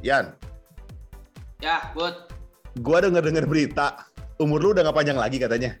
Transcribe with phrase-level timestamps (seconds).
[0.00, 0.32] Yan,
[1.60, 2.16] Ya, Bud.
[2.80, 4.08] gua denger dengar berita
[4.40, 5.76] umur lu udah gak panjang lagi katanya.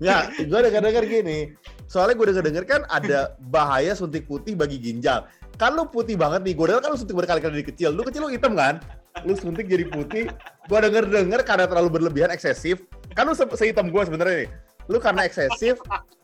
[0.00, 1.52] Ya, gua denger dengar gini.
[1.92, 5.28] Soalnya gue denger denger kan ada bahaya suntik putih bagi ginjal.
[5.60, 6.56] Kan lu putih banget nih.
[6.56, 7.92] Gue denger kan lu suntik berkali-kali dari kecil.
[7.92, 8.80] Lu kecil lu hitam kan?
[9.28, 10.32] Lu suntik jadi putih.
[10.72, 12.80] Gua denger denger karena terlalu berlebihan eksesif.
[13.12, 14.50] Kan lu se sehitam gue sebenarnya nih.
[14.88, 15.76] Lu karena eksesif,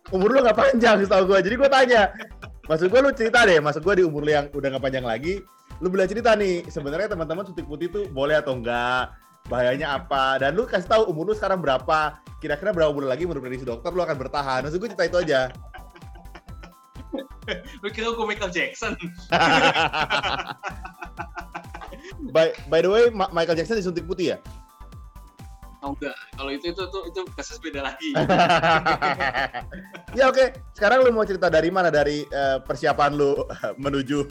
[0.09, 1.39] umur lu gak panjang setahu gue.
[1.45, 2.03] Jadi gue tanya,
[2.69, 3.59] maksud gue lu cerita deh.
[3.59, 5.41] Maksud gue di umur lu yang udah gak panjang lagi,
[5.83, 6.69] lu boleh cerita nih.
[6.69, 9.11] Sebenarnya teman-teman suntik putih itu boleh atau enggak?
[9.49, 13.49] bahayanya apa dan lu kasih tahu umur lu sekarang berapa kira-kira berapa bulan lagi menurut
[13.49, 15.41] prediksi dokter lu akan bertahan maksud gue cerita itu aja
[17.81, 18.93] Lu kira gue Michael Jackson?
[22.37, 24.39] by, by the way Ma- Michael Jackson disuntik putih ya
[25.79, 28.11] Oh enggak, kalau itu itu itu itu kasus beda lagi.
[30.19, 30.51] ya oke.
[30.75, 31.87] Sekarang lu mau cerita dari mana?
[31.87, 33.47] Dari eh, persiapan lu
[33.85, 34.27] menuju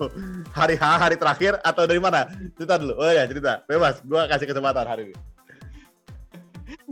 [0.51, 2.27] hari H hari terakhir atau dari mana?
[2.59, 2.99] Cerita dulu.
[2.99, 3.63] Oh ya cerita.
[3.63, 4.03] Bebas.
[4.03, 5.15] Gua kasih kesempatan hari ini.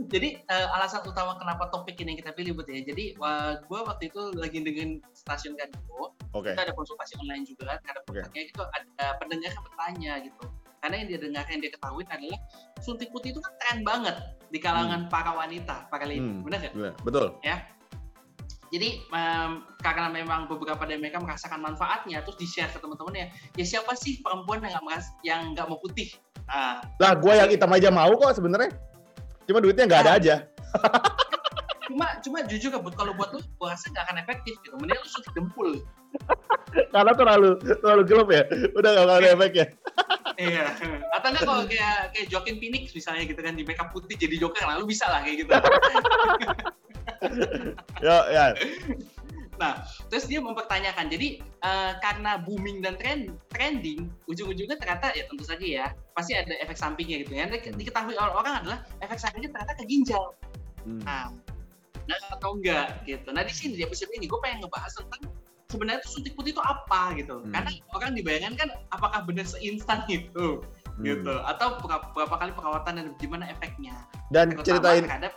[0.08, 2.80] Jadi eh, alasan utama kenapa topik ini yang kita pilih buat ya.
[2.80, 6.48] Jadi wah, gue waktu itu lagi dengan stasiun Kadiko, oke.
[6.48, 8.20] Kita ada konsultasi online juga kan, karena Oke.
[8.24, 10.44] produknya itu ada pendengar yang bertanya gitu.
[10.86, 12.38] Karena yang dia dengar yang dia ketahui adalah
[12.78, 14.14] suntik putih itu kan tren banget
[14.54, 16.46] di kalangan para wanita, para lady, Hmm.
[16.46, 16.74] benar nggak?
[16.78, 16.94] Gimana?
[17.02, 17.26] betul
[18.70, 19.50] Jadi em,
[19.82, 23.34] karena memang beberapa dari mereka merasakan manfaatnya, terus di share ke teman-temannya.
[23.58, 26.14] Ya siapa sih perempuan yang nggak yang nggak mau putih?
[26.46, 28.70] Nah, lah gua yang hitam aja mau kok sebenarnya
[29.50, 30.34] cuma duitnya nggak ada aja
[31.90, 34.74] cuma cuma jujur kebut kalau buat lu, gua rasa nggak akan efektif gitu.
[34.78, 35.82] Mending lu suntik dempul.
[36.94, 37.50] karena terlalu
[37.82, 38.42] terlalu gelap ya
[38.78, 39.66] udah nggak ada efeknya
[40.36, 40.76] Iya.
[41.16, 44.64] Atau enggak kalau kayak kayak Joaquin Phoenix misalnya gitu kan di makeup putih jadi Joker,
[44.68, 45.52] lalu bisa lah kayak gitu.
[48.04, 48.52] Yo, ya.
[49.56, 49.80] Nah,
[50.12, 51.08] terus dia mempertanyakan.
[51.08, 56.52] Jadi eh, karena booming dan trend trending, ujung-ujungnya ternyata ya tentu saja ya pasti ada
[56.60, 57.48] efek sampingnya gitu ya.
[57.48, 60.36] Yang diketahui orang-orang adalah efek sampingnya ternyata ke ginjal.
[60.84, 61.00] Hmm.
[61.02, 61.32] Nah,
[62.04, 63.32] nah atau enggak gitu.
[63.32, 65.32] Nah di sini di episode ini gue pengen ngebahas tentang
[65.70, 67.42] sebenarnya tuh suntik putih itu apa gitu.
[67.42, 67.52] Hmm.
[67.52, 70.62] Karena orang dibayangkan kan apakah benar seinstan itu
[70.96, 71.04] Hmm.
[71.04, 71.76] gitu atau
[72.16, 73.92] berapa, kali perawatan dan gimana efeknya.
[74.32, 75.32] Dan Terutama ceritain terhadap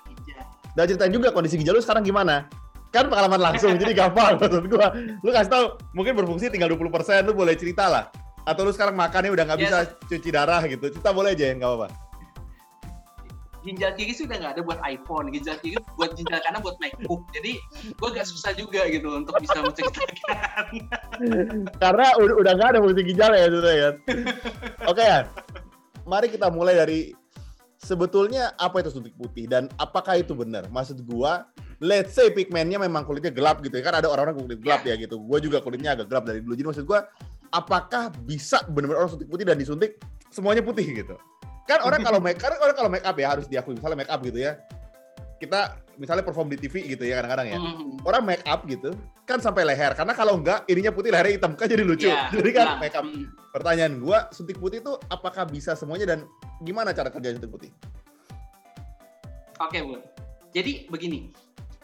[0.78, 2.48] dan ceritain juga kondisi ginjal lu sekarang gimana?
[2.96, 4.96] Kan pengalaman langsung jadi gampang maksud gua.
[5.20, 8.08] Lu kasih tahu mungkin berfungsi tinggal 20% lu boleh cerita lah.
[8.48, 10.88] Atau lu sekarang makannya udah nggak Ya, bisa cuci darah gitu.
[10.88, 11.88] Cerita boleh aja nggak apa-apa.
[13.64, 17.28] Ginjal kiri sih udah nggak ada buat iPhone, ginjal kiri buat ginjal kanan buat MacBook.
[17.36, 17.60] Jadi
[17.96, 20.66] gue agak susah juga gitu untuk bisa menceritakan.
[21.78, 23.90] Karena udah udah nggak ada fungsi ginjal ya sudah ya.
[24.88, 25.28] Oke ya.
[26.08, 27.14] Mari kita mulai dari
[27.80, 30.68] sebetulnya apa itu suntik putih dan apakah itu benar?
[30.74, 31.48] Maksud gua,
[31.84, 33.84] let's say pigmennya memang kulitnya gelap gitu ya.
[33.86, 35.22] Kan ada orang-orang kulit gelap ya gitu.
[35.22, 36.58] Gua juga kulitnya agak gelap dari dulu.
[36.58, 37.06] Jadi maksud gua,
[37.54, 40.02] apakah bisa benar-benar orang suntik putih dan disuntik
[40.34, 41.16] semuanya putih gitu?
[41.70, 44.20] Kan orang kalau make kan orang kalau make up ya harus diakui misalnya make up
[44.26, 44.58] gitu ya.
[45.38, 48.00] Kita misalnya perform di TV gitu ya kadang-kadang ya Hmm.
[48.08, 48.96] orang make up gitu
[49.28, 52.50] kan sampai leher karena kalau enggak ininya putih lehernya hitam kan jadi lucu Iya, jadi
[52.56, 53.28] kan bilang, make up hmm.
[53.52, 56.20] pertanyaan gua suntik putih itu apakah bisa semuanya dan
[56.64, 57.70] gimana cara kerja suntik putih
[59.60, 60.00] Oke, Bu.
[60.56, 61.36] Jadi begini.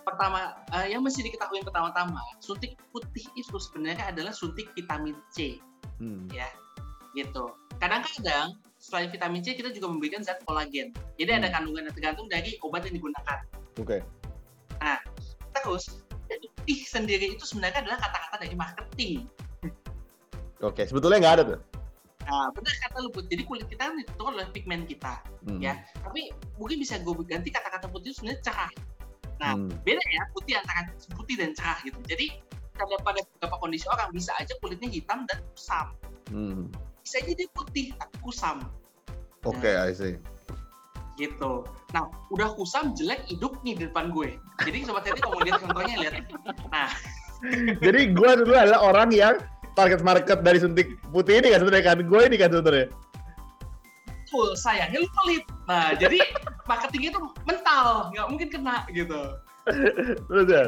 [0.07, 5.59] Pertama, eh, yang mesti diketahui pertama-tama, suntik putih itu sebenarnya adalah suntik vitamin C,
[6.00, 6.31] hmm.
[6.31, 6.47] ya.
[7.12, 7.51] Gitu.
[7.84, 10.94] Kadang-kadang selain vitamin C kita juga memberikan zat kolagen.
[11.18, 11.56] Jadi ada Hmm.
[11.57, 13.40] kandungan yang tergantung dari obat yang digunakan.
[13.81, 13.97] oke
[15.56, 19.25] Terus, putih sendiri itu sebenarnya adalah kata-kata dari marketing.
[20.62, 21.62] oke sebetulnya nggak ada tuh
[22.25, 23.29] Nah, benar kata lu, Put.
[23.29, 25.22] Jadi kulit kita kan itu adalah pigmen kita.
[25.45, 25.62] Hmm.
[25.62, 25.78] Ya.
[26.01, 28.72] Tapi mungkin bisa gue ganti kata-kata putih itu sebenarnya cerah.
[29.38, 29.69] Nah, Hmm.
[29.85, 32.01] beda ya putih antara putih dan cerah gitu.
[32.09, 32.41] Jadi
[32.74, 35.94] pada pada beberapa kondisi orang bisa aja kulitnya hitam dan kusam.
[36.34, 36.66] Hmm.
[37.06, 37.94] Bisa aja dia putih
[38.25, 38.66] kusam
[39.46, 40.18] oke I see
[41.16, 41.63] gitu.
[41.96, 44.36] Nah, udah kusam jelek hidup nih di depan gue.
[44.68, 46.28] Jadi sobat Hati kalau mau lihat contohnya lihat.
[46.68, 46.92] Nah,
[47.88, 49.40] jadi gua dulu adalah orang yang
[49.80, 52.88] target market dari suntik putih ini kan sebenarnya kan gue ini kan sebenarnya
[54.36, 55.44] betul sayangnya lu pelit.
[55.63, 56.19] Nah, jadi
[56.68, 59.22] marketingnya itu mental, nggak mungkin kena gitu.
[60.28, 60.63] terus ya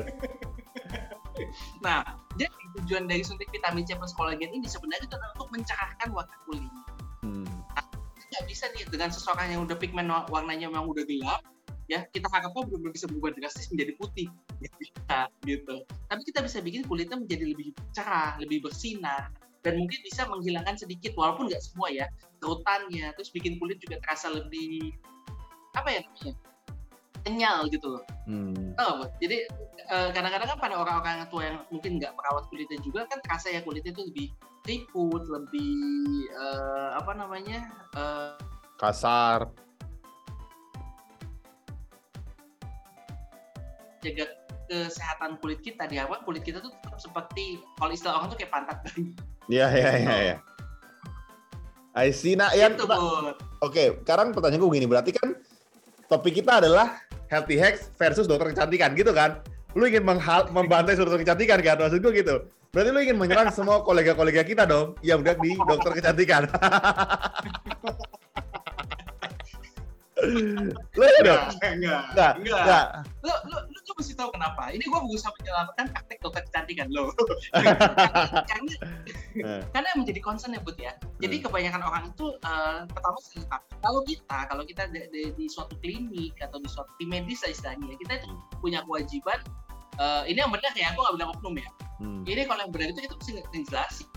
[1.84, 2.04] Nah,
[2.36, 2.52] jadi
[2.82, 6.72] tujuan dari suntik vitamin C plus kolagen ini sebenarnya itu adalah untuk mencerahkan warna kulit.
[7.26, 7.48] hmm.
[8.28, 11.42] nggak bisa nih dengan seseorang yang udah pigmen wa- warnanya memang udah gelap
[11.88, 14.28] ya kita harapkan belum bisa berubah drastis menjadi putih
[14.60, 15.18] Nggak bisa
[15.48, 15.76] gitu
[16.12, 19.32] tapi kita bisa bikin kulitnya menjadi lebih cerah lebih bersinar
[19.64, 22.06] dan mungkin bisa menghilangkan sedikit walaupun nggak semua ya
[22.44, 24.92] kerutannya terus bikin kulit juga terasa lebih
[25.74, 26.34] apa ya namanya
[27.28, 28.76] kenyal gitu loh Hmm.
[28.76, 29.12] Tahu Bud?
[29.24, 29.48] Jadi
[29.88, 33.64] eh, kadang-kadang kan pada orang-orang tua yang mungkin nggak merawat kulitnya juga kan terasa ya
[33.64, 34.28] kulitnya itu lebih
[34.68, 38.36] triput, lebih eh, apa namanya eh,
[38.76, 39.48] Kasar.
[43.98, 44.30] jaga
[44.70, 48.78] kesehatan kulit kita diharapkan kulit kita tuh tetap seperti kalau istilah orang tuh kayak pantat
[49.48, 50.36] Iya, iya, iya, iya.
[51.96, 52.36] I see.
[52.36, 53.40] Nah, Bud.
[53.64, 55.34] Oke, sekarang pertanyaan gue begini, berarti kan
[56.12, 59.40] topik kita adalah healthy hacks versus dokter kecantikan, gitu kan?
[59.76, 61.76] Lu ingin menghal- membantai dokter kecantikan kan?
[61.78, 62.36] Maksud gue gitu.
[62.72, 66.48] Berarti lu ingin menyerang semua kolega-kolega kita dong yang udah di dokter kecantikan.
[70.98, 71.42] lu ya dong?
[71.62, 72.86] enggak Enggak, enggak enggak.
[73.22, 73.58] lu lu
[73.98, 77.10] mesti tahu kenapa ini gua berusaha menyelamatkan praktek dokter kecantikan lo
[77.50, 77.74] karena,
[78.46, 78.74] karena
[79.38, 79.62] Eh.
[79.74, 81.46] karena yang menjadi concern ya Bud ya jadi Hmm.
[81.50, 83.18] kebanyakan orang itu eh, pertama
[83.82, 87.50] kalau kita kalau kita di, di- di suatu klinik atau di suatu tim medis lah
[87.50, 88.30] istilahnya kita itu
[88.62, 89.42] punya kewajiban
[89.98, 92.22] eh, ini yang benar ya aku nggak bilang oknum ya Hmm.
[92.30, 94.08] ini kalau yang benar itu kita mesti ngejelasin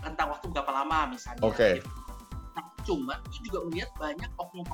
[0.00, 1.40] tentang waktu berapa lama misalnya.
[1.40, 1.80] Oke.
[1.80, 2.03] gitu.
[2.84, 4.68] Nah, cuma itu juga melihat banyak oknum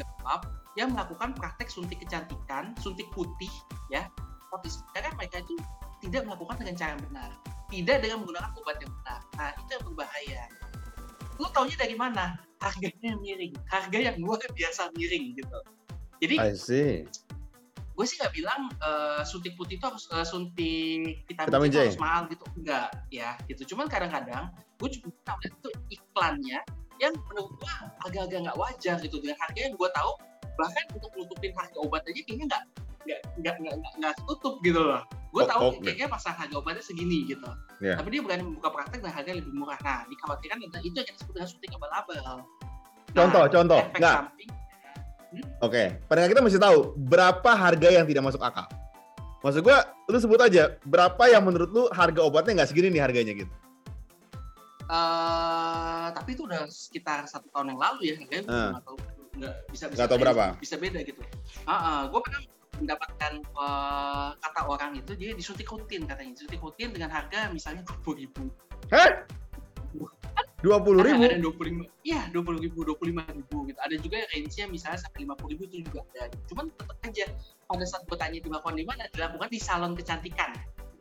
[0.00, 0.48] gelap
[0.80, 3.52] yang melakukan praktek suntik kecantikan, suntik putih,
[3.92, 4.08] ya.
[4.48, 5.60] Tapi sebenarnya mereka itu
[6.00, 7.30] tidak melakukan dengan cara yang benar,
[7.68, 9.20] tidak dengan menggunakan obat yang benar.
[9.36, 10.42] Nah, itu yang berbahaya.
[11.36, 12.40] Lu taunya dari mana?
[12.64, 15.58] Harganya miring, harga yang luar biasa miring gitu.
[16.24, 17.04] Jadi I see.
[18.00, 21.76] gue sih nggak bilang eh, suntik putih itu harus eh, suntik vitamin, Vitamin J.
[21.84, 24.48] harus mahal gitu enggak ya gitu cuman kadang-kadang
[24.80, 25.68] gue juga pernah lihat itu
[26.00, 26.60] iklannya
[27.00, 27.72] yang menurut gue
[28.04, 30.12] agak-agak nggak wajar gitu dengan harga yang gue tahu
[30.54, 32.62] bahkan untuk nutupin harga obat aja kayaknya nggak
[33.00, 35.00] nggak nggak nggak nggak- tutup gitu loh
[35.30, 37.48] gue Oh, tahu kayaknya pasar harga obatnya segini gitu
[37.80, 37.96] Iya.
[37.96, 41.18] tapi dia berani membuka praktek dan harga lebih murah nah dikhawatirkan tentang itu yang kita
[41.18, 42.16] sebut dengan suntik abal-abal
[43.10, 43.80] Nah, Contoh, contoh.
[43.80, 44.16] efek Nggak.
[44.22, 44.50] samping
[45.62, 48.66] Oke, pendengar kita mesti tahu berapa harga yang tidak masuk akal.
[49.40, 49.78] Maksud gua,
[50.10, 53.54] lu sebut aja berapa yang menurut lu harga obatnya nggak segini nih harganya gitu.
[54.90, 58.98] Eh tapi itu udah sekitar satu tahun yang lalu ya harganya nggak tahu.
[59.38, 60.44] Nggak bisa bisa Nggak tahu berapa.
[60.58, 61.22] bisa beda gitu.
[62.10, 62.42] Gue pernah
[62.80, 66.34] mendapatkan eh, kata orang itu dia disuntik rutin katanya.
[66.34, 68.50] Disuntik rutin dengan harga misalnya dua puluh ribu.
[68.90, 69.24] Hah?
[70.60, 71.24] Dua puluh ribu?
[71.24, 73.80] ada dua puluh lima iya dua puluh ribu dua puluh lima ribu gitu.
[73.80, 76.28] Ada juga yang range-nya misalnya sampai lima puluh ribu itu juga ada.
[76.52, 77.26] Cuman tetap aja
[77.64, 80.52] pada saat gue tanya dilakukan di mana dilakukan di salon kecantikan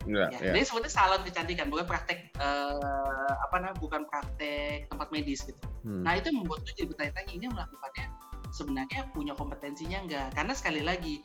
[0.07, 0.39] Enggak, ya.
[0.39, 0.51] ya.
[0.55, 5.59] Jadi sebetulnya salon kecantikan, bukan praktek eh, apa namanya, bukan praktek tempat medis gitu.
[5.83, 6.07] Hmm.
[6.07, 8.05] Nah itu membuat gue jadi bertanya-tanya ini melakukannya
[8.49, 10.27] sebenarnya punya kompetensinya enggak?
[10.33, 11.19] Karena sekali lagi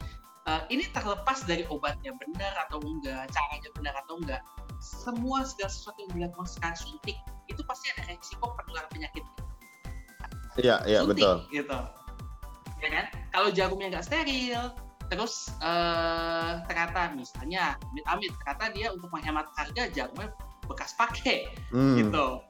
[0.50, 4.42] eh, ini terlepas dari obatnya benar atau enggak, caranya benar atau enggak.
[4.82, 7.16] Semua segala sesuatu yang dilakukan secara suntik
[7.48, 9.24] itu pasti ada resiko penularan penyakit.
[10.60, 11.46] Iya, iya betul.
[11.50, 11.78] Gitu.
[12.84, 13.06] Ya kan?
[13.32, 14.70] Kalau jarumnya nggak steril,
[15.14, 20.34] terus eh, ternyata misalnya amit-amit ternyata dia untuk menghemat harga jarumnya
[20.66, 21.94] bekas pakai Hmm.
[22.02, 22.42] gitu.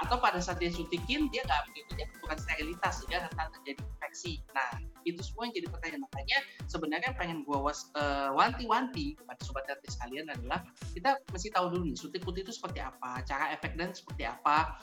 [0.00, 4.32] Atau pada saat dia suntikin dia nggak mengikuti aturan sterilitas sehingga rentan terjadi infeksi.
[4.52, 6.02] Nah itu semua yang jadi pertanyaan.
[6.08, 6.38] Makanya
[6.68, 10.60] sebenarnya pengen gua was, eh, wanti-wanti kepada sobat RT sekalian adalah
[10.92, 14.76] kita mesti tahu dulu nih suntik putih itu seperti apa cara efek dan seperti apa.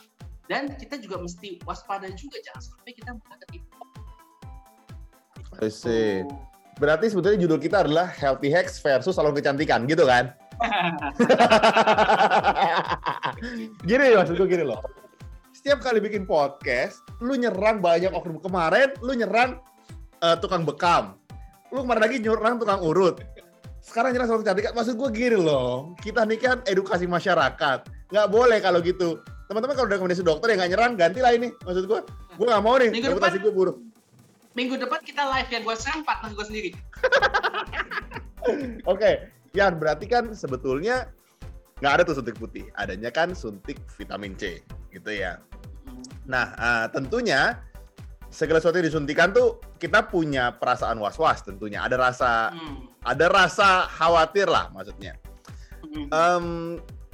[0.49, 3.77] Dan kita juga mesti waspada juga jangan sampai kita malah ketipu
[5.57, 6.21] I see.
[6.77, 10.29] Berarti sebetulnya judul kita adalah Healthy Hacks versus salon kecantikan, gitu kan?
[13.89, 14.81] gini maksud gue gini loh.
[15.53, 19.57] Setiap kali bikin podcast, lu nyerang banyak oknum kemarin, lu nyerang
[20.21, 21.17] eh, tukang bekam.
[21.73, 23.25] Lu kemarin lagi nyerang tukang urut.
[23.81, 24.77] Sekarang nyerang salon kecantikan.
[24.77, 27.89] Maksud gue gini loh, kita nih kan edukasi masyarakat.
[28.13, 29.17] Nggak boleh kalau gitu.
[29.49, 31.49] Teman-teman kalau udah rekomendasi dokter yang nggak nyerang, gantilah ini.
[31.65, 31.99] Maksud gue,
[32.37, 33.77] gue nggak mau nih, Minggu reputasi depan- gue buruk.
[34.57, 36.71] Minggu depan kita live yang gue partner gue sendiri
[38.87, 41.11] Oke, Yan berarti kan sebetulnya
[41.83, 45.37] nggak ada tuh suntik putih, adanya kan suntik vitamin C, gitu ya.
[46.25, 47.59] Nah, eh, tentunya
[48.31, 52.87] segala sesuatu yang disuntikan tuh kita punya perasaan was-was tentunya, ada rasa Hmm.
[53.05, 55.15] ada rasa khawatir lah maksudnya.
[55.83, 56.07] Hmm.
[56.11, 56.45] Em,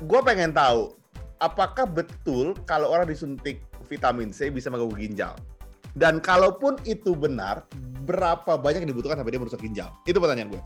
[0.03, 0.95] gue pengen tahu
[1.37, 5.35] apakah betul kalau orang disuntik vitamin C bisa mengganggu ginjal?
[5.93, 7.69] Dan kalaupun itu benar,
[8.09, 9.93] berapa banyak yang dibutuhkan sampai dia merusak ginjal?
[10.09, 10.61] Itu pertanyaan gue.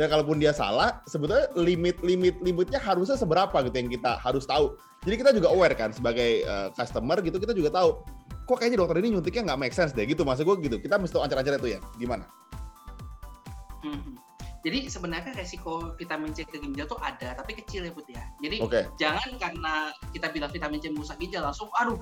[0.00, 4.72] Dan kalaupun dia salah, sebetulnya limit-limit limitnya harusnya seberapa gitu yang kita harus tahu.
[5.04, 8.00] Jadi kita juga aware kan sebagai eh, customer gitu, kita juga tahu
[8.48, 10.24] kok kayaknya dokter ini nyuntiknya nggak make sense deh gitu.
[10.24, 10.76] Maksud gue gitu.
[10.80, 11.80] Kita mesti tahu ancar-ancar itu ya.
[12.00, 12.24] Gimana?
[13.84, 14.16] Hmm.
[14.60, 18.20] Jadi sebenarnya resiko vitamin C ke ginjal tuh ada, tapi kecil ya Put ya.
[18.44, 18.84] Jadi Oke.
[19.00, 21.96] jangan karena kita bilang vitamin C merusak ginjal langsung, aduh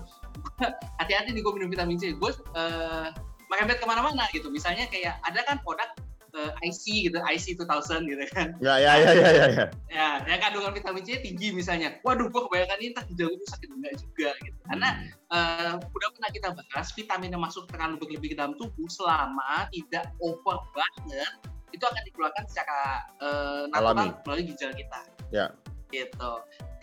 [1.01, 2.15] hati-hati nih gue minum vitamin C.
[2.15, 3.09] Gue eh,
[3.49, 4.53] merembet ke mana-mana gitu.
[4.53, 5.89] Misalnya kayak ada kan produk
[6.37, 8.49] eh, IC gitu, IC 2000 gitu kan.
[8.61, 9.47] Ya, ya, ya, ya, ya.
[9.89, 10.09] ya.
[10.27, 11.99] Ya, kandungan vitamin C tinggi misalnya.
[12.05, 14.59] Waduh, gua kebanyakan ini tak ginjal gue sakit enggak juga gitu.
[14.69, 14.89] Karena
[15.33, 20.13] eh, udah pernah kita bahas vitamin yang masuk terlalu berlebih ke dalam tubuh selama tidak
[20.21, 21.33] over banget
[21.69, 22.81] itu akan dikeluarkan secara
[23.21, 25.01] eh, natural melalui ginjal kita.
[25.33, 25.47] Ya.
[25.89, 26.33] Gitu.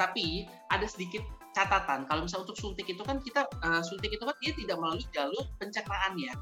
[0.01, 1.22] Tapi ada sedikit
[1.56, 5.08] catatan kalau misalnya untuk suntik itu kan kita eh, suntik itu kan dia tidak melalui
[5.16, 6.36] jalur pencernaan ya.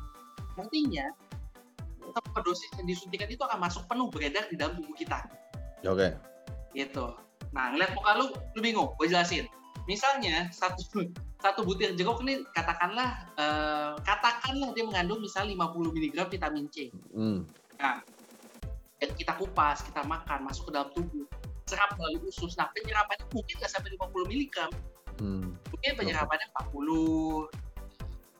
[0.58, 1.05] Artinya
[2.43, 5.24] dosis yang disuntikan itu akan masuk penuh beredar di dalam tubuh kita
[5.84, 6.15] Ya, Oke.
[6.72, 7.12] gitu.
[7.51, 9.43] Nah, ngeliat muka lu, lu bingung, gue jelasin.
[9.84, 10.79] Misalnya satu
[11.43, 16.88] satu butir jeruk ini katakanlah eh, katakanlah dia mengandung misal 50 mg vitamin C.
[17.12, 17.43] Hmm.
[18.96, 21.27] Dan kita kupas, kita makan, masuk ke dalam tubuh,
[21.67, 22.55] serap melalui usus.
[22.55, 24.55] Nah, penyerapannya mungkin nggak sampai 50 mg,
[25.22, 25.53] Hmm.
[25.70, 27.50] mungkin penyerapannya 40,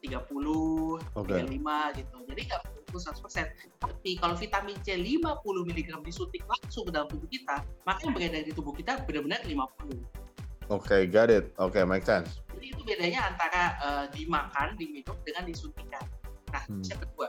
[0.03, 1.32] 30, Oke.
[1.32, 2.15] 35 gitu.
[2.27, 2.62] Jadi nggak
[2.92, 3.48] full 100%.
[3.80, 8.44] Tapi kalau vitamin C 50 mg disuntik langsung ke dalam tubuh kita, maka yang beredar
[8.44, 10.03] di tubuh kita benar-benar 50.
[10.72, 11.51] Oke, got it.
[11.60, 12.39] Oke, make sense.
[12.56, 16.03] Jadi itu bedanya antara eh, dimakan, diminum dengan disuntikan.
[16.53, 16.84] Nah, Hmm.
[16.86, 17.27] yang kedua,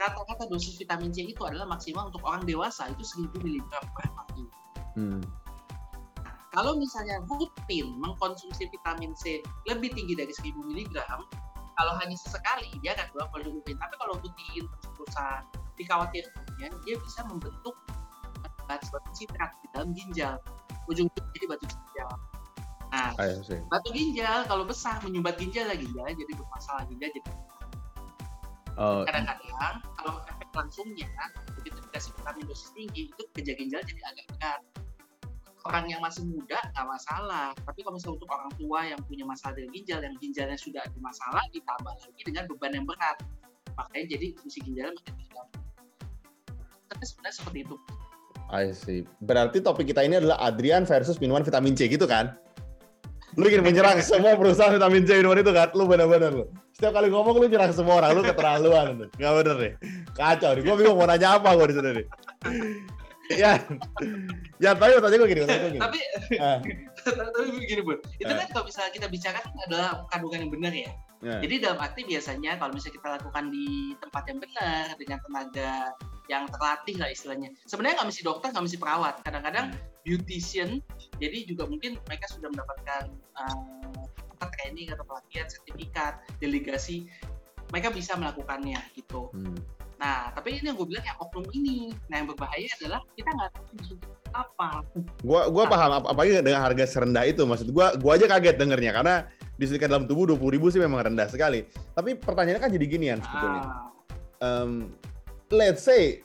[0.00, 4.44] kata-kata dosis vitamin C itu adalah maksimal untuk orang dewasa itu 1000 mg per hari.
[4.98, 5.20] Hmm.
[6.52, 10.96] Kalau misalnya rutin mengkonsumsi vitamin C lebih tinggi dari 1000 mg,
[11.80, 13.76] kalau hanya sesekali dia akan keluar kalau rutin.
[13.80, 15.40] Tapi kalau rutin terus-terusan
[15.80, 17.72] dikhawatirkannya dia bisa membentuk
[18.68, 20.36] eh, suatu citrat di dalam ginjal.
[20.92, 22.10] Ujung-ujungnya jadi batu ginjal.
[22.92, 23.56] Nah, I see.
[23.72, 27.32] batu ginjal kalau besar menyumbat ginjal lagi ginjal jadi bermasalah ginjal jadi
[28.80, 31.04] Oh, kadang-kadang kalau efek langsungnya
[31.60, 34.60] begitu dikasih vitamin dosis tinggi itu kerja ginjal jadi agak berat
[35.66, 39.54] orang yang masih muda nggak masalah tapi kalau misalnya untuk orang tua yang punya masalah
[39.58, 43.16] dengan ginjal yang ginjalnya sudah ada masalah ditambah lagi dengan beban yang berat
[43.78, 45.58] makanya jadi fungsi ginjalnya makin terganggu
[46.92, 47.76] tapi sebenarnya seperti itu
[48.52, 49.08] I see.
[49.24, 52.36] Berarti topik kita ini adalah Adrian versus minuman vitamin C gitu kan?
[53.40, 55.72] Lu ingin menyerang semua perusahaan vitamin C minuman itu kan?
[55.72, 56.44] Lu bener-bener lu.
[56.76, 58.92] Setiap kali ngomong lu nyerang semua orang, lu keterlaluan.
[58.92, 59.06] Lu.
[59.16, 59.72] Gak bener deh.
[60.12, 60.62] Kacau nih.
[60.68, 62.06] Gue bingung mau nanya apa gue di sini nih.
[63.34, 63.52] Ya,
[64.60, 65.78] ya tapi tanya gue gini, gue gini.
[65.80, 65.98] tapi
[66.38, 66.58] Ah,
[67.04, 68.36] tapi begini bun itu Eh.
[68.36, 70.90] kan kalau misalnya kita bicarakan adalah kandungan yang benar ya
[71.22, 71.38] ya.
[71.38, 75.72] Jadi dalam arti biasanya kalau misalnya kita lakukan di tempat yang benar dengan tenaga
[76.26, 77.50] yang terlatih lah istilahnya.
[77.66, 79.14] Sebenarnya nggak mesti dokter, nggak mesti perawat.
[79.22, 79.66] Kadang-kadang
[80.02, 80.82] beautician,
[81.22, 83.02] jadi juga mungkin mereka sudah mendapatkan
[83.38, 87.06] uh, training atau pelatihan, sertifikat, delegasi.
[87.70, 89.30] Mereka bisa melakukannya gitu.
[89.30, 89.54] Hmm.
[90.02, 91.94] Nah, tapi ini yang gue bilang yang oknum ini.
[92.10, 93.94] Nah, yang berbahaya adalah kita nggak tahu
[94.34, 94.82] apa.
[95.22, 98.92] Gua gua paham ap- apalagi dengan harga serendah itu maksud gua gua aja kaget dengernya
[98.96, 99.14] karena
[99.60, 101.68] disuntikan dalam tubuh 20.000 ribu sih memang rendah sekali.
[101.94, 103.62] Tapi pertanyaannya kan jadi ginian sebetulnya.
[103.62, 103.86] Ah,
[104.42, 104.90] um,
[105.52, 106.24] let's say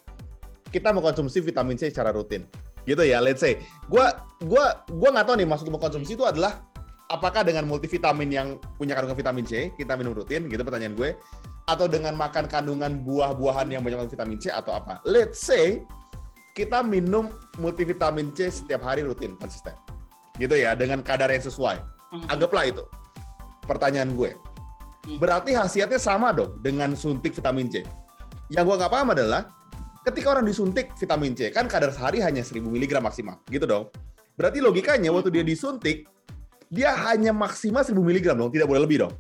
[0.74, 2.48] kita mau konsumsi vitamin C secara rutin
[2.88, 3.60] gitu ya let's say
[3.92, 6.64] gua gua gua nggak tahu nih maksud mengkonsumsi itu adalah
[7.12, 8.48] apakah dengan multivitamin yang
[8.80, 11.16] punya kandungan vitamin C kita minum rutin gitu pertanyaan gue
[11.68, 15.04] atau dengan makan kandungan buah-buahan yang banyak vitamin C atau apa.
[15.04, 15.84] Let's say
[16.56, 17.28] kita minum
[17.60, 19.76] multivitamin C setiap hari rutin konsisten.
[20.40, 21.78] Gitu ya dengan kadar yang sesuai.
[22.08, 22.24] Hmm.
[22.32, 22.84] anggaplah itu.
[23.68, 24.32] Pertanyaan gue.
[25.08, 25.24] Hmm.
[25.24, 27.84] berarti khasiatnya sama dong dengan suntik vitamin C.
[28.48, 29.52] Yang gue nggak paham adalah
[30.08, 33.44] ketika orang disuntik vitamin C kan kadar sehari hanya 1000 mg maksimal.
[33.52, 33.92] Gitu dong.
[34.40, 36.08] Berarti logikanya waktu dia disuntik
[36.72, 39.14] dia hanya maksimal 1000 mg dong tidak boleh lebih dong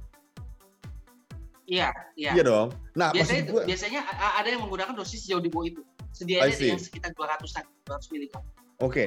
[1.67, 2.31] Iya, iya.
[2.31, 2.71] iya dong.
[2.95, 3.99] Nah biasanya gue biasanya
[4.39, 5.83] ada yang menggunakan dosis jauh di bawah itu.
[6.15, 7.43] Sedianya yang sekitar 200
[7.85, 8.33] 200 mg
[8.79, 9.03] oke.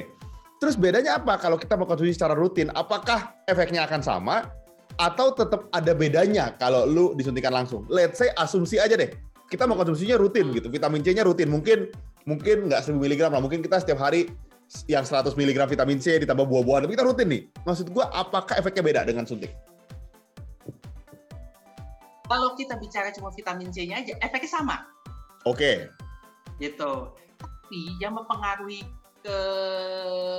[0.61, 2.69] Terus bedanya apa kalau kita mengkonsumsi secara rutin?
[2.77, 4.45] Apakah efeknya akan sama
[5.01, 7.89] atau tetap ada bedanya kalau lu disuntikan langsung?
[7.89, 9.09] Let's say asumsi aja deh.
[9.49, 11.49] Kita mau konsumsinya rutin gitu vitamin C-nya rutin.
[11.49, 11.89] Mungkin
[12.29, 13.41] mungkin nggak 1000 mg lah.
[13.41, 14.29] Mungkin kita setiap hari
[14.85, 16.85] yang 100 mg vitamin C ditambah buah-buahan.
[16.85, 17.41] Tapi kita rutin nih.
[17.65, 19.49] Maksud gua apakah efeknya beda dengan suntik
[22.31, 24.87] kalau kita bicara cuma vitamin C-nya aja efeknya sama
[25.43, 25.91] oke
[26.63, 27.11] gitu
[27.43, 28.87] tapi yang mempengaruhi
[29.19, 29.37] ke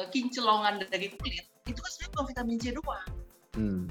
[0.09, 3.09] kincelongan dari kulit itu kan sebenarnya bukan vitamin C doang
[3.61, 3.85] hmm.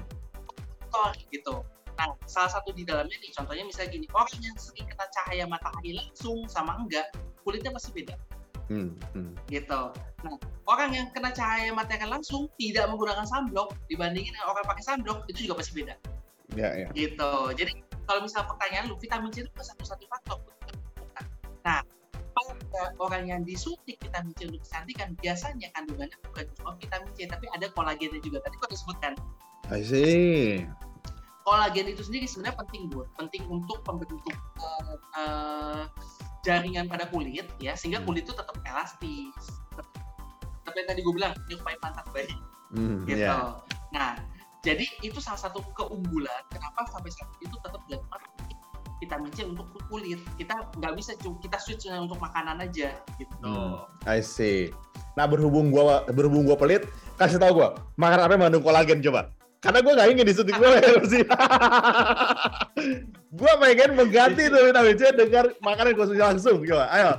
[0.90, 1.54] faktor gitu
[1.94, 5.94] nah salah satu di dalamnya nih contohnya misalnya gini orang yang sering kena cahaya matahari
[5.94, 7.06] langsung sama enggak
[7.46, 8.18] kulitnya pasti beda
[8.70, 8.96] Hmm.
[9.12, 9.36] Hmm.
[9.52, 9.92] gitu.
[10.24, 15.44] Nah, orang yang kena cahaya matahari langsung tidak menggunakan sunblock dibandingin orang pakai sunblock itu
[15.44, 15.94] juga pasti beda.
[16.56, 17.32] ya ya Gitu.
[17.58, 17.72] Jadi
[18.08, 20.38] kalau misalnya pertanyaan lu vitamin C itu bukan satu-satu faktor.
[20.98, 21.24] Bukan.
[21.62, 21.80] Nah,
[22.32, 27.46] pada orang yang disuntik vitamin C untuk kecantikan biasanya kandungannya bukan cuma vitamin C tapi
[27.52, 28.40] ada kolagennya juga.
[28.42, 29.12] Tadi kau sebutkan
[29.70, 30.66] I see
[31.42, 35.82] kolagen itu sendiri sebenarnya penting buat penting untuk pembentuk eh, eh,
[36.46, 38.06] jaringan pada kulit ya sehingga Hmm.
[38.10, 39.34] kulit itu tetap elastis.
[40.62, 42.30] Tapi yang tadi gue bilang nyupai pantat bayi
[42.72, 43.20] Hmm, gitu.
[43.20, 43.58] iya.
[43.92, 44.16] Nah,
[44.62, 48.20] jadi itu salah satu keunggulan kenapa sampai saat itu tetap dilakukan
[49.02, 50.22] vitamin C untuk kulit.
[50.38, 53.34] Kita nggak bisa cu- kita switch hanya untuk makanan aja gitu.
[53.42, 53.82] Hmm.
[54.06, 54.70] I see.
[55.18, 56.86] Nah berhubung gua berhubung gua pelit,
[57.18, 59.34] kasih tau gua makan apa yang mengandung kolagen coba.
[59.58, 60.78] Karena gua nggak ingin disuntik gua
[61.10, 61.26] sih.
[63.42, 66.62] gua pengen mengganti tuh vitamin C dengan makanan konsumsi langsung.
[66.62, 67.10] Coba, ayo.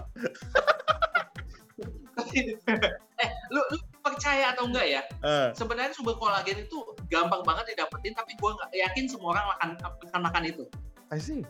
[3.20, 5.02] eh, lu, lu percaya atau enggak ya?
[5.24, 6.83] Eh, Sebenarnya sumber kolagen itu
[7.13, 9.70] gampang banget didapetin, tapi gua nggak yakin semua orang makan
[10.10, 10.65] akan makan itu.
[11.13, 11.46] I see.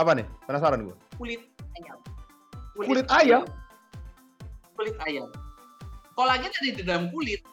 [0.00, 0.26] Apa nih?
[0.48, 0.96] Penasaran gua.
[1.20, 1.44] Kulit
[1.76, 1.98] ayam.
[2.74, 3.42] Kulit ayam?
[4.74, 5.28] Kulit ayam.
[6.16, 7.44] Kolagen ada di dalam kulit.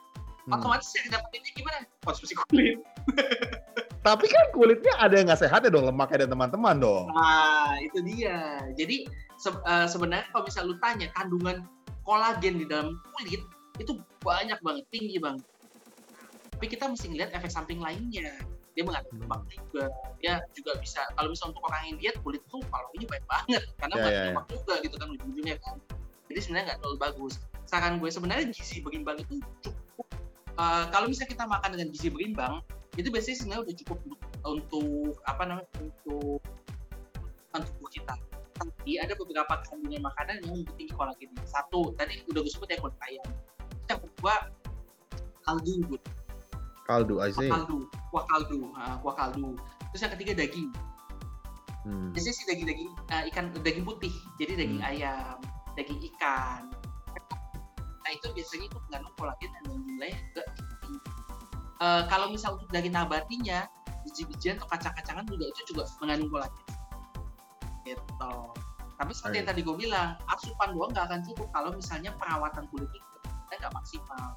[0.48, 0.58] Hmm.
[0.58, 1.80] Otomatis yang dapetinnya gimana?
[2.08, 2.80] Konsumsi kulit.
[4.08, 7.06] Tapi kan kulitnya ada yang nggak sehat ya dong, lemaknya dan teman-teman dong.
[7.14, 8.58] Nah, itu dia.
[8.74, 9.06] Jadi
[9.38, 11.70] se- eh, sebenarnya kalau misal lu tanya kandungan
[12.02, 13.46] kolagen di dalam kulit
[13.78, 15.46] itu banyak banget, tinggi banget.
[16.62, 18.38] Tapi kita mesti ngeliat efek samping lainnya.
[18.78, 19.26] Dia mengandung Hmm.
[19.26, 19.90] lemak juga.
[20.22, 23.96] Dia juga bisa kalau misal untuk orang yang diet kulit tuh kalorinya banyak banget karena
[23.98, 24.30] Ya, banyak ya, ya.
[24.30, 25.76] lemak juga gitu kan ujung-ujungnya kan.
[26.30, 27.34] Jadi sebenarnya nggak terlalu bagus.
[27.66, 30.06] Saran gue sebenarnya gizi berimbang itu cukup.
[30.54, 32.54] eh, kalau misalnya kita makan dengan gizi berimbang,
[32.94, 36.38] itu biasanya sebenarnya udah cukup untuk, untuk apa namanya untuk
[37.50, 38.14] untuk tubuh kita.
[38.54, 41.34] Tapi ada beberapa kandungan makanan yang lebih tinggi kolagen.
[41.50, 43.26] Satu, tadi udah gue sebut ya kulit ayam.
[43.90, 44.36] Yang kedua,
[45.42, 46.02] kaldu, Bud.
[46.92, 47.78] Kaldu, I kuah kaldu,
[48.12, 49.56] kuah kaldu, ah, kuah kaldu.
[49.96, 50.70] Terus yang ketiga daging.
[51.88, 52.12] Hmm.
[52.12, 54.92] Biasanya sih daging-daging eh, ikan daging putih, jadi daging Hmm.
[54.92, 55.38] ayam,
[55.80, 56.68] daging ikan.
[58.04, 60.96] Nah itu biasanya itu mengandung kolagen dan jumlahnya juga tinggi.
[61.82, 63.66] Eh, kalau misal untuk daging nabatinya,
[64.04, 66.66] biji-bijian atau kacang-kacangan juga itu juga mengandung kolagen.
[67.88, 68.34] Gitu.
[69.00, 69.54] Tapi seperti yang Oke.
[69.58, 73.74] tadi gue bilang, asupan doang nggak akan cukup kalau misalnya perawatan kulit itu kita nggak
[73.74, 74.30] maksimal.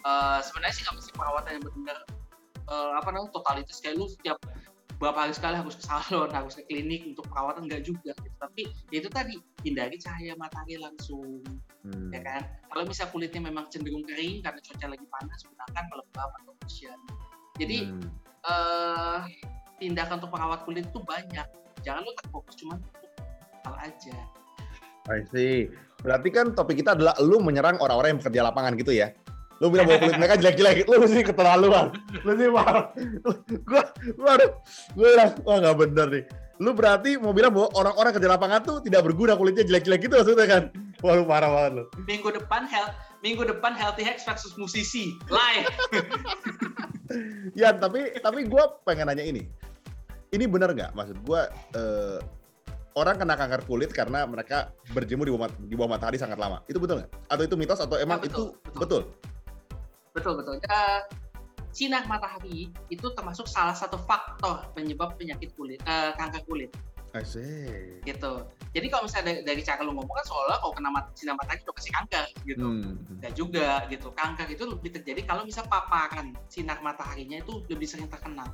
[0.00, 1.98] Eh, sebenarnya sih nggak mesti perawatan yang benar
[2.70, 4.38] eh, apa namanya totalitas kayak lu setiap
[5.00, 8.12] berapa hari sekali harus ke salon, harus ke klinik untuk perawatan nggak juga.
[8.20, 8.36] Gitu.
[8.36, 9.34] Tapi ya itu tadi
[9.64, 11.40] hindari cahaya matahari langsung,
[11.80, 12.12] Hmm.
[12.12, 12.44] ya kan?
[12.68, 16.98] Kalau misal kulitnya memang cenderung kering karena cuaca lagi panas, gunakan pelembab atau lotion.
[17.56, 18.08] Jadi Hmm.
[18.44, 19.18] eh
[19.80, 21.48] tindakan untuk merawat kulit itu banyak.
[21.80, 22.76] Jangan lu terfokus cuma
[23.64, 24.16] hal aja.
[25.08, 25.72] I see.
[26.04, 29.08] Berarti kan topik kita adalah lu menyerang orang-orang yang bekerja lapangan gitu ya.
[29.60, 31.92] Lu bilang bahwa kulit mereka jelek-jelek, lu sih keterlaluan.
[32.24, 32.84] Lu sih parah.
[33.68, 33.82] Gua,
[34.16, 34.32] gua
[34.96, 36.24] gua bilang, wah nggak bener nih.
[36.60, 40.46] Lu berarti mau bilang bahwa orang-orang kerja lapangan tuh tidak berguna kulitnya jelek-jelek gitu maksudnya
[40.48, 40.62] kan?
[41.04, 41.84] Wah lu parah banget lu.
[42.08, 45.68] Minggu depan health minggu depan healthy hacks versus musisi live.
[47.58, 49.42] Ya, tapi tapi gue pengen nanya ini.
[50.30, 50.94] Ini benar nggak?
[50.94, 51.40] Maksud gue
[51.74, 52.18] eh,
[52.94, 56.62] orang kena kanker kulit karena mereka berjemur di bawah, di bawah matahari sangat lama.
[56.70, 57.10] Itu betul nggak?
[57.26, 58.78] Atau itu mitos atau emang Ya, betul, itu betul.
[58.78, 59.02] betul?
[60.12, 60.58] Betul betul.
[60.58, 61.00] Eh,
[61.70, 66.70] sinar matahari itu termasuk salah satu faktor penyebab penyakit kulit eh, kanker kulit
[67.10, 67.98] I see.
[68.06, 68.46] gitu.
[68.70, 71.58] Jadi kalau misalnya dari, dari cara lu ngomong kan seolah kalau kena mat- sinar matahari
[71.66, 72.62] udah pasti kanker gitu.
[72.62, 73.02] Hmm.
[73.18, 74.14] Enggak juga gitu.
[74.14, 78.46] Kanker itu lebih terjadi kalau misal paparan sinar mataharinya itu lebih sering terkena.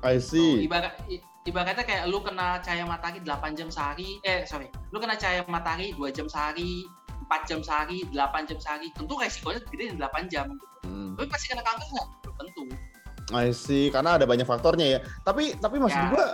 [0.00, 0.64] I Oh, see.
[0.64, 5.16] ibarat i- ibaratnya kayak lu kena cahaya matahari 8 jam sehari, eh sorry, lu kena
[5.16, 6.84] cahaya matahari 2 jam sehari,
[7.26, 10.46] 4 jam sehari, 8 jam sehari, tentu resikonya gede di 8 jam.
[10.48, 10.66] Gitu.
[10.86, 11.12] Hmm.
[11.14, 12.08] Tapi pasti kena kanker nggak?
[12.36, 12.62] Tentu.
[13.34, 13.90] I see.
[13.90, 14.98] Karena ada banyak faktornya ya.
[15.20, 16.10] Tapi tapi maksud Ya.
[16.10, 16.26] gue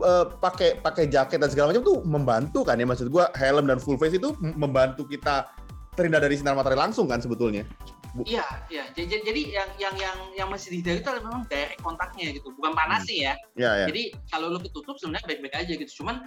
[0.00, 3.76] eh, pakai pakai jaket dan segala macam tuh membantu kan ya maksud gue helm dan
[3.76, 5.50] full face itu membantu kita
[5.92, 7.66] terhindar dari sinar matahari langsung kan sebetulnya.
[8.10, 8.84] Bu- Iya, iya.
[8.90, 12.72] Jadi, jadi yang yang yang yang masih dihindari itu adalah memang direct kontaknya gitu, bukan
[12.72, 13.34] panas sih ya.
[13.54, 13.86] Ya ya.
[13.86, 15.92] Jadi kalau lu ketutup sebenarnya baik-baik aja gitu.
[16.02, 16.22] Cuman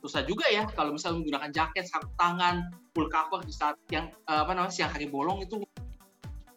[0.00, 4.40] susah juga ya kalau misalnya menggunakan jaket, sarung tangan, full cover di saat yang eh,
[4.40, 5.60] apa namanya siang hari bolong itu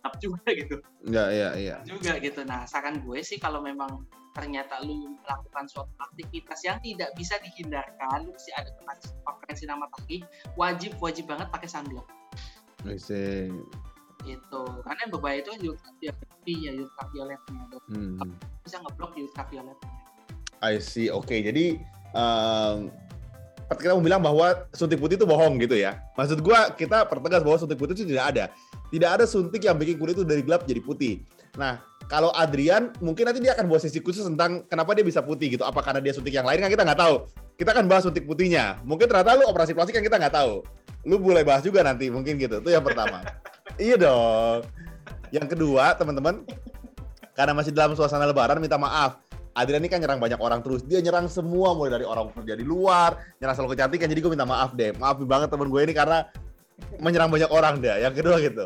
[0.04, 0.80] up juga gitu.
[1.08, 1.78] Ya ya ya.
[1.84, 2.44] juga gitu.
[2.48, 8.26] Nah, saran gue sih kalau memang ternyata lu melakukan suatu aktivitas yang tidak bisa dihindarkan,
[8.26, 10.26] lu mesti ada kena paparan sinar matahari,
[10.58, 12.10] wajib wajib banget pakai sunblock
[12.84, 13.54] I see.
[14.26, 14.64] gitu.
[14.84, 17.64] Karena yang berbahaya itu kan ultraviolet ya, ultravioletnya.
[17.92, 18.32] Hmm.
[18.66, 19.80] Bisa ngeblok ultraviolet.
[20.64, 21.12] I see.
[21.12, 21.78] Oke, jadi
[22.16, 22.88] um,
[23.80, 26.02] kita mau bilang bahwa suntik putih itu bohong gitu ya.
[26.18, 28.46] Maksud gua kita pertegas bahwa suntik putih itu tidak ada.
[28.94, 31.26] Tidak ada suntik yang bikin kulit itu dari gelap jadi putih.
[31.58, 35.54] Nah, kalau Adrian mungkin nanti dia akan bawa sesi khusus tentang kenapa dia bisa putih
[35.54, 35.64] gitu.
[35.66, 37.16] Apa karena dia suntik yang lain kan kita nggak tahu.
[37.58, 38.82] Kita akan bahas suntik putihnya.
[38.86, 40.66] Mungkin ternyata lu operasi plastik yang kita nggak tahu.
[41.06, 42.62] Lu boleh bahas juga nanti mungkin gitu.
[42.62, 43.22] Itu yang pertama.
[43.82, 44.66] iya dong.
[45.34, 46.46] Yang kedua, teman-teman,
[47.34, 49.18] karena masih dalam suasana lebaran minta maaf
[49.54, 50.82] Adrian ini kan nyerang banyak orang terus.
[50.82, 54.10] Dia nyerang semua mulai dari orang kerja di luar, nyerang selalu kecantikan.
[54.10, 54.92] Jadi gue minta maaf deh.
[54.98, 56.26] Maaf banget temen gue ini karena
[56.98, 57.94] menyerang banyak orang deh.
[58.02, 58.66] Yang kedua gitu.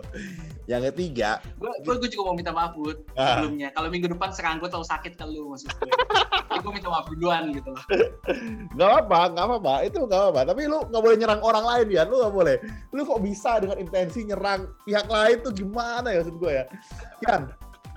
[0.68, 3.40] Yang ketiga, gue gue juga mau minta maaf Bud Ah.
[3.40, 3.72] sebelumnya.
[3.72, 6.72] Kalau minggu depan serang gue terlalu sakit ke lu maksud gue.
[6.76, 7.84] Minta maaf duluan gitu loh.
[8.76, 9.74] nggak apa, nggak apa-apa.
[9.88, 10.42] Itu nggak apa-apa.
[10.52, 12.04] Tapi lu nggak boleh nyerang orang lain ya.
[12.04, 12.56] Lu nggak boleh.
[12.92, 16.64] Lu kok bisa dengan intensi nyerang pihak lain tuh gimana ya maksud gue ya?
[17.24, 17.42] Kan,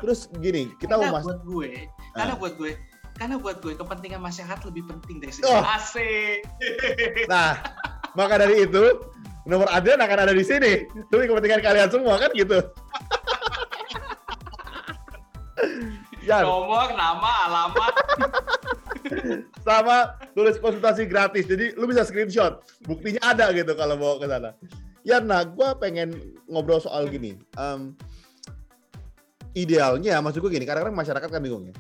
[0.01, 2.17] terus gini, kita karena mau mas buat gue, Ah.
[2.17, 2.73] karena buat gue,
[3.15, 5.37] karena buat gue kepentingan masyarakat lebih penting dari Oh.
[5.61, 6.39] segala asik.
[7.29, 7.61] Nah,
[8.13, 8.85] maka dari itu
[9.45, 10.89] nomor Adrian akan ada di sini.
[11.09, 12.59] Demi kepentingan kalian semua kan gitu.
[16.21, 17.95] Yan, Nomor, nama, alamat.
[19.67, 19.97] sama
[20.37, 21.49] tulis konsultasi gratis.
[21.49, 22.61] Jadi lu bisa screenshot.
[22.85, 24.53] Buktinya ada gitu kalau mau ke sana.
[25.01, 26.13] Ya, nah, gue pengen
[26.45, 27.41] ngobrol soal gini.
[27.57, 27.97] Em,
[29.55, 31.75] idealnya, maksud gue gini, kadang-kadang masyarakat kan bingung ya.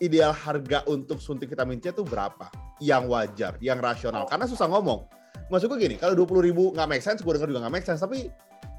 [0.00, 2.48] Ideal harga untuk suntik vitamin C itu berapa?
[2.80, 4.24] Yang wajar, yang rasional.
[4.24, 5.04] Karena susah ngomong.
[5.52, 8.00] Maksud gue gini, kalau 20 ribu nggak make sense, gue denger juga nggak make sense.
[8.00, 8.32] Tapi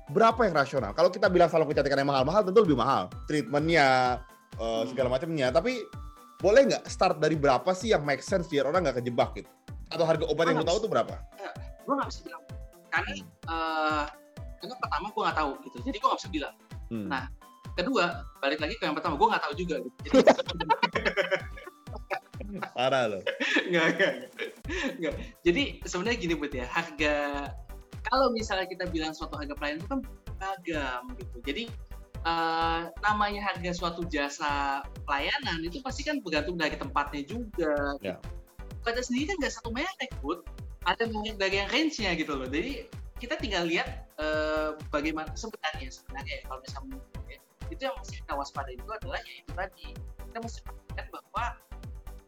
[0.10, 0.92] berapa yang rasional?
[0.98, 3.12] Kalau kita bilang salon kecantikan yang mahal-mahal, tentu lebih mahal.
[3.30, 4.18] Treatmentnya,
[4.58, 5.54] eh, segala macamnya.
[5.54, 5.78] Tapi
[6.42, 9.50] boleh nggak start dari berapa sih yang make sense biar orang nggak kejebak gitu?
[9.94, 11.14] Atau harga obat yang lu tahu tuh berapa?
[11.82, 12.44] gue nggak bisa bilang.
[12.94, 14.06] Karena, eh
[14.62, 15.78] karena pertama gue nggak tahu gitu.
[15.86, 16.56] Jadi gue nggak bisa bilang.
[16.92, 17.08] Hmm.
[17.10, 17.24] Nah,
[17.78, 19.98] kedua balik lagi ke yang pertama gue nggak tahu juga gitu.
[22.42, 23.24] Jadi Parah loh.
[23.70, 24.14] nggak nggak
[25.00, 25.14] nggak.
[25.46, 27.48] Jadi sebenarnya gini buat ya harga
[28.12, 31.38] kalau misalnya kita bilang suatu harga pelayanan itu kan beragam gitu.
[31.46, 31.64] Jadi
[32.26, 37.96] eh, namanya harga suatu jasa pelayanan itu pasti kan bergantung dari tempatnya juga.
[38.02, 38.18] Ya.
[38.82, 40.42] Pada sendiri kan nggak satu merek, Bud.
[40.90, 42.50] Ada merek dari yang range-nya gitu loh.
[42.50, 42.90] Jadi
[43.22, 46.98] kita tinggal lihat eh, bagaimana sebenarnya sebenarnya ya, kalau misalnya
[47.72, 49.88] itu yang mesti kita waspadai itu adalah ya itu tadi.
[50.28, 51.46] Kita mesti perhatikan bahwa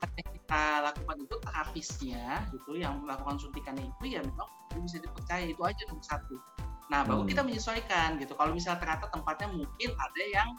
[0.03, 4.47] apa yang kita lakukan itu terapisnya gitu yang melakukan suntikannya itu ya memang
[4.79, 6.36] bisa dipercaya itu aja nomor satu.
[6.91, 7.29] Nah baru Hmm.
[7.32, 8.34] kita menyesuaikan gitu.
[8.36, 10.49] Kalau misalnya ternyata tempatnya mungkin ada yang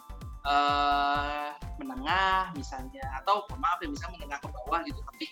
[0.45, 1.49] eh
[1.81, 5.27] menengah misalnya atau maaf ya misalnya menengah ke bawah gitu tapi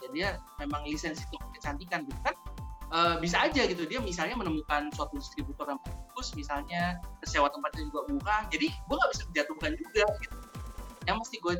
[0.00, 2.32] jadi ya memang lisensi untuk kecantikan gitu kan
[2.92, 8.00] eh, bisa aja gitu dia misalnya menemukan suatu distributor yang bagus misalnya sewa tempatnya juga
[8.08, 10.36] murah jadi gue nggak bisa menjatuhkan juga gitu
[11.08, 11.54] yang mesti gue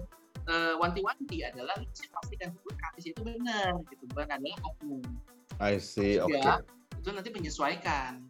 [0.49, 5.03] eh, wanti-wanti adalah lu mesti pastikan dulu gratis itu benar gitu bukan adalah oknum
[5.59, 6.31] I see, oke.
[6.31, 6.63] Ya.
[6.99, 8.23] itu nanti menyesuaikan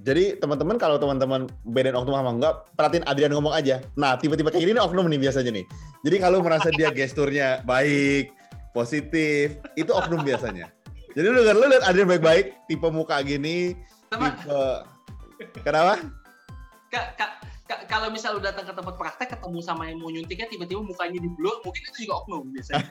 [0.00, 3.84] Jadi teman-teman kalau teman-teman bedain oknum sama enggak, perhatiin Adrian ngomong aja.
[4.00, 5.68] Nah, tiba-tiba kayak gini nih oknum nih biasanya nih.
[6.08, 8.32] Jadi kalau merasa dia gesturnya baik,
[8.72, 10.72] positif, itu oknum biasanya.
[11.10, 13.74] Jadi lu kan lu lihat Adrian baik-baik, tipe muka gini,
[14.10, 14.54] tipe
[15.64, 15.96] Kenapa?
[16.90, 17.34] Ka- ka-
[17.66, 21.18] ka- kalau misal lu datang ke tempat praktek ketemu sama yang mau nyuntiknya tiba-tiba mukanya
[21.22, 22.86] di blur mungkin itu juga oknum biasanya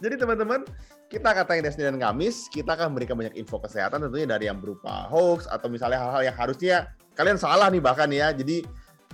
[0.00, 0.64] Jadi teman-teman,
[1.12, 5.04] kita katain Desni dan Kamis, kita akan memberikan banyak info kesehatan tentunya dari yang berupa
[5.12, 6.76] hoax atau misalnya hal-hal yang harusnya
[7.12, 8.32] kalian salah nih bahkan ya.
[8.32, 8.64] Jadi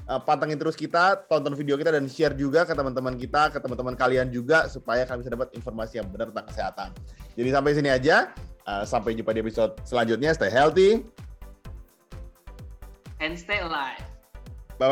[0.09, 3.99] eh, pantengin terus kita, tonton video kita dan share juga ke teman-teman kita, ke teman-teman
[3.99, 6.89] kalian juga supaya kalian bisa dapat informasi yang benar tentang kesehatan.
[7.37, 8.17] Jadi sampai sini aja.
[8.69, 10.31] Eh, sampai jumpa di episode selanjutnya.
[10.37, 11.05] Stay healthy.
[13.21, 14.01] and stay alive
[14.81, 14.89] Bye-bye.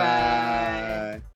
[0.00, 1.31] Bye-bye.